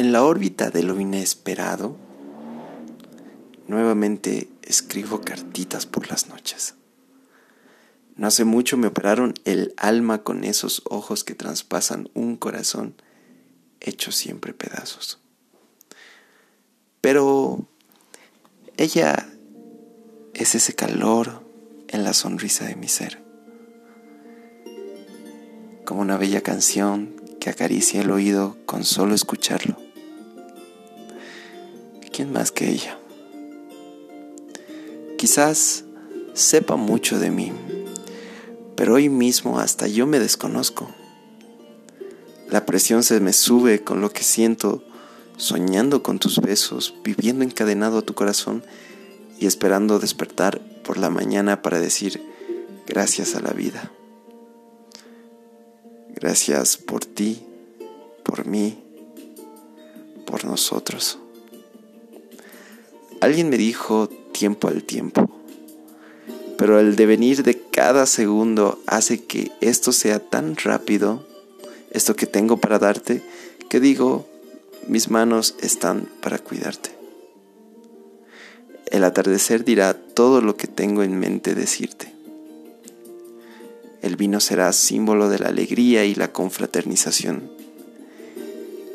[0.00, 1.94] en la órbita de lo inesperado,
[3.68, 6.74] nuevamente escribo cartitas por las noches.
[8.16, 12.94] No hace mucho me operaron el alma con esos ojos que traspasan un corazón
[13.78, 15.18] hecho siempre pedazos.
[17.02, 17.68] Pero
[18.78, 19.28] ella
[20.32, 21.44] es ese calor
[21.88, 23.22] en la sonrisa de mi ser,
[25.84, 29.89] como una bella canción que acaricia el oído con solo escucharlo.
[32.20, 32.98] ¿Quién más que ella?
[35.16, 35.84] Quizás
[36.34, 37.50] sepa mucho de mí,
[38.76, 40.90] pero hoy mismo hasta yo me desconozco.
[42.50, 44.84] La presión se me sube con lo que siento,
[45.38, 48.62] soñando con tus besos, viviendo encadenado a tu corazón
[49.38, 52.20] y esperando despertar por la mañana para decir
[52.86, 53.90] gracias a la vida.
[56.10, 57.46] Gracias por ti,
[58.24, 58.78] por mí,
[60.26, 61.18] por nosotros.
[63.20, 65.30] Alguien me dijo tiempo al tiempo,
[66.56, 71.26] pero el devenir de cada segundo hace que esto sea tan rápido,
[71.90, 73.22] esto que tengo para darte,
[73.68, 74.26] que digo,
[74.88, 76.90] mis manos están para cuidarte.
[78.86, 82.14] El atardecer dirá todo lo que tengo en mente decirte.
[84.00, 87.59] El vino será símbolo de la alegría y la confraternización.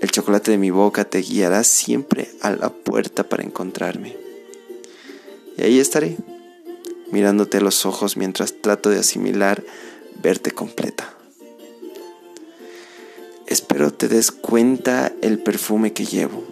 [0.00, 4.16] El chocolate de mi boca te guiará siempre a la puerta para encontrarme.
[5.56, 6.16] Y ahí estaré,
[7.10, 9.64] mirándote a los ojos mientras trato de asimilar
[10.22, 11.14] verte completa.
[13.46, 16.44] Espero te des cuenta el perfume que llevo,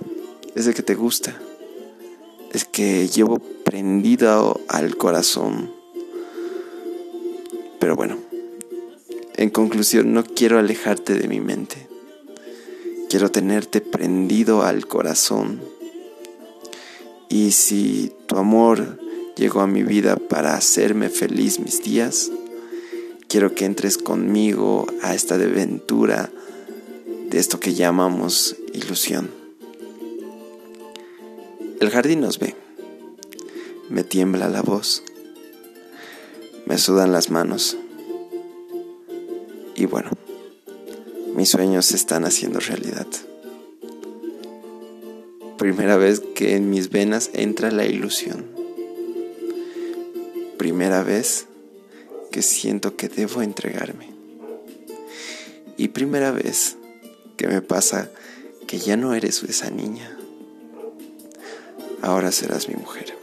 [0.54, 1.38] ese que te gusta,
[2.52, 5.72] es que llevo prendido al corazón.
[7.78, 8.18] Pero bueno,
[9.36, 11.86] en conclusión, no quiero alejarte de mi mente.
[13.08, 15.60] Quiero tenerte prendido al corazón.
[17.28, 18.98] Y si tu amor
[19.36, 22.30] llegó a mi vida para hacerme feliz mis días,
[23.28, 26.30] quiero que entres conmigo a esta aventura
[27.30, 29.30] de esto que llamamos ilusión.
[31.80, 32.56] El jardín nos ve,
[33.88, 35.02] me tiembla la voz,
[36.64, 37.76] me sudan las manos
[39.76, 40.10] y bueno,
[41.36, 43.06] mis sueños se están haciendo realidad.
[45.58, 48.46] Primera vez que en mis venas entra la ilusión.
[50.56, 51.46] Primera vez
[52.30, 54.08] que siento que debo entregarme.
[55.76, 56.78] Y primera vez
[57.36, 58.10] que me pasa
[58.66, 60.16] que ya no eres esa niña.
[62.00, 63.15] Ahora serás mi mujer.